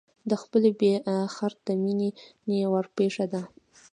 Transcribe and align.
د 0.29 0.31
خپلې 0.41 0.69
بې 0.79 0.93
خرته 1.35 1.71
مینې 1.83 2.09
ورپېښه 2.73 3.25
ده. 3.33 3.41